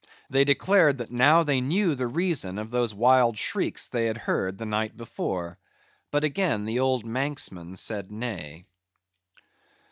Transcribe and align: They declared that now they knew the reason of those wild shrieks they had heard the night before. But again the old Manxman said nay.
They 0.31 0.45
declared 0.45 0.97
that 0.97 1.11
now 1.11 1.43
they 1.43 1.61
knew 1.61 1.93
the 1.93 2.07
reason 2.07 2.57
of 2.57 2.71
those 2.71 2.91
wild 2.91 3.37
shrieks 3.37 3.87
they 3.87 4.05
had 4.07 4.17
heard 4.17 4.57
the 4.57 4.65
night 4.65 4.97
before. 4.97 5.59
But 6.09 6.23
again 6.23 6.65
the 6.65 6.79
old 6.79 7.05
Manxman 7.05 7.77
said 7.77 8.11
nay. 8.11 8.65